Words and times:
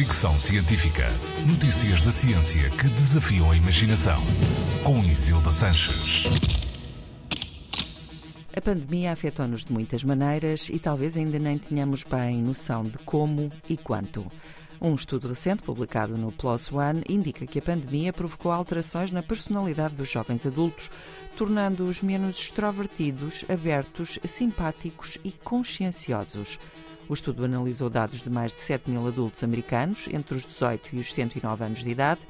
Fricção 0.00 0.40
Científica. 0.40 1.08
Notícias 1.46 2.00
da 2.00 2.10
ciência 2.10 2.70
que 2.70 2.88
desafiam 2.88 3.50
a 3.50 3.56
imaginação. 3.56 4.18
Com 4.82 5.04
Isilda 5.04 5.50
Sanches. 5.50 6.24
A 8.56 8.60
pandemia 8.62 9.12
afetou-nos 9.12 9.62
de 9.62 9.70
muitas 9.70 10.02
maneiras 10.02 10.70
e 10.70 10.78
talvez 10.78 11.18
ainda 11.18 11.38
nem 11.38 11.58
tenhamos 11.58 12.02
bem 12.02 12.40
noção 12.40 12.82
de 12.84 12.96
como 13.00 13.50
e 13.68 13.76
quanto. 13.76 14.26
Um 14.80 14.94
estudo 14.94 15.28
recente 15.28 15.62
publicado 15.62 16.16
no 16.16 16.32
PLOS 16.32 16.72
ONE 16.72 17.02
indica 17.06 17.44
que 17.44 17.58
a 17.58 17.62
pandemia 17.62 18.10
provocou 18.10 18.50
alterações 18.52 19.10
na 19.10 19.22
personalidade 19.22 19.96
dos 19.96 20.10
jovens 20.10 20.46
adultos, 20.46 20.90
tornando-os 21.36 22.00
menos 22.00 22.38
extrovertidos, 22.38 23.44
abertos, 23.50 24.18
simpáticos 24.24 25.18
e 25.22 25.30
conscienciosos. 25.30 26.58
O 27.10 27.12
estudo 27.12 27.44
analisou 27.44 27.90
dados 27.90 28.22
de 28.22 28.30
mais 28.30 28.54
de 28.54 28.60
7 28.60 28.88
mil 28.88 29.04
adultos 29.04 29.42
americanos 29.42 30.06
entre 30.12 30.36
os 30.36 30.46
18 30.46 30.94
e 30.94 31.00
os 31.00 31.12
109 31.12 31.64
anos 31.64 31.82
de 31.82 31.90
idade. 31.90 32.20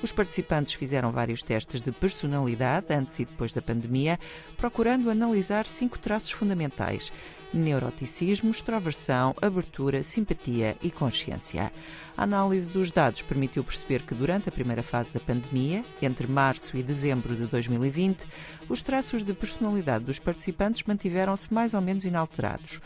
Os 0.00 0.12
participantes 0.12 0.74
fizeram 0.74 1.10
vários 1.10 1.42
testes 1.42 1.82
de 1.82 1.90
personalidade 1.90 2.86
antes 2.88 3.18
e 3.18 3.24
depois 3.24 3.52
da 3.52 3.60
pandemia, 3.60 4.16
procurando 4.56 5.10
analisar 5.10 5.66
cinco 5.66 5.98
traços 5.98 6.30
fundamentais: 6.30 7.12
neuroticismo, 7.52 8.52
extroversão, 8.52 9.34
abertura, 9.42 10.04
simpatia 10.04 10.76
e 10.80 10.88
consciência. 10.88 11.72
A 12.16 12.22
análise 12.22 12.70
dos 12.70 12.92
dados 12.92 13.22
permitiu 13.22 13.64
perceber 13.64 14.02
que 14.02 14.14
durante 14.14 14.48
a 14.48 14.52
primeira 14.52 14.84
fase 14.84 15.14
da 15.14 15.18
pandemia, 15.18 15.82
entre 16.00 16.28
março 16.28 16.76
e 16.76 16.82
dezembro 16.84 17.34
de 17.34 17.48
2020, 17.48 18.24
os 18.68 18.82
traços 18.82 19.24
de 19.24 19.34
personalidade 19.34 20.04
dos 20.04 20.20
participantes 20.20 20.84
mantiveram-se 20.84 21.52
mais 21.52 21.74
ou 21.74 21.80
menos 21.80 22.04
inalterados. 22.04 22.80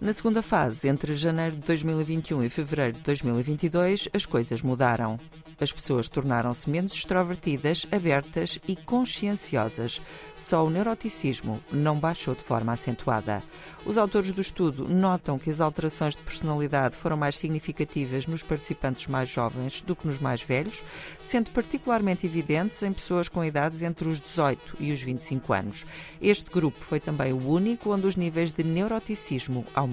Na 0.00 0.12
segunda 0.12 0.42
fase, 0.42 0.88
entre 0.88 1.14
janeiro 1.14 1.56
de 1.56 1.62
2021 1.62 2.42
e 2.42 2.50
fevereiro 2.50 2.94
de 2.94 3.00
2022, 3.00 4.08
as 4.12 4.26
coisas 4.26 4.60
mudaram. 4.60 5.18
As 5.60 5.70
pessoas 5.70 6.08
tornaram-se 6.08 6.68
menos 6.68 6.92
extrovertidas, 6.92 7.86
abertas 7.92 8.58
e 8.66 8.74
conscienciosas. 8.74 10.00
Só 10.36 10.66
o 10.66 10.70
neuroticismo 10.70 11.62
não 11.70 12.00
baixou 12.00 12.34
de 12.34 12.42
forma 12.42 12.72
acentuada. 12.72 13.44
Os 13.86 13.96
autores 13.96 14.32
do 14.32 14.40
estudo 14.40 14.88
notam 14.88 15.38
que 15.38 15.50
as 15.50 15.60
alterações 15.60 16.16
de 16.16 16.22
personalidade 16.24 16.96
foram 16.96 17.16
mais 17.16 17.36
significativas 17.36 18.26
nos 18.26 18.42
participantes 18.42 19.06
mais 19.06 19.28
jovens 19.28 19.82
do 19.82 19.94
que 19.94 20.08
nos 20.08 20.18
mais 20.18 20.42
velhos, 20.42 20.82
sendo 21.20 21.50
particularmente 21.50 22.26
evidentes 22.26 22.82
em 22.82 22.92
pessoas 22.92 23.28
com 23.28 23.44
idades 23.44 23.82
entre 23.82 24.08
os 24.08 24.18
18 24.18 24.78
e 24.80 24.90
os 24.90 25.00
25 25.00 25.52
anos. 25.52 25.84
Este 26.20 26.50
grupo 26.50 26.84
foi 26.84 26.98
também 26.98 27.32
o 27.32 27.48
único 27.48 27.92
onde 27.92 28.06
os 28.08 28.16
níveis 28.16 28.50
de 28.50 28.64
neuroticismo 28.64 29.64
aumentaram. 29.72 29.91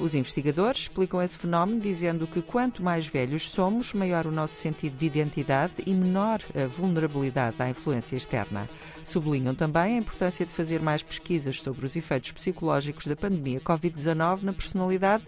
Os 0.00 0.14
investigadores 0.14 0.82
explicam 0.82 1.20
esse 1.20 1.36
fenómeno 1.36 1.78
dizendo 1.78 2.26
que 2.26 2.40
quanto 2.40 2.82
mais 2.82 3.06
velhos 3.06 3.50
somos, 3.50 3.92
maior 3.92 4.26
o 4.26 4.32
nosso 4.32 4.54
sentido 4.54 4.96
de 4.96 5.04
identidade 5.04 5.74
e 5.86 5.92
menor 5.92 6.40
a 6.54 6.66
vulnerabilidade 6.66 7.56
à 7.58 7.68
influência 7.68 8.16
externa. 8.16 8.66
Sublinham 9.04 9.54
também 9.54 9.96
a 9.96 9.98
importância 9.98 10.46
de 10.46 10.54
fazer 10.54 10.80
mais 10.80 11.02
pesquisas 11.02 11.60
sobre 11.60 11.84
os 11.84 11.96
efeitos 11.96 12.32
psicológicos 12.32 13.06
da 13.06 13.14
pandemia 13.14 13.60
Covid-19 13.60 14.42
na 14.42 14.54
personalidade, 14.54 15.24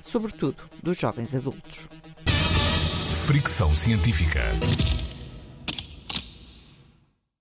sobretudo 0.00 0.64
dos 0.82 0.96
jovens 0.96 1.34
adultos. 1.34 1.86
Fricção 3.26 3.74
científica. 3.74 4.40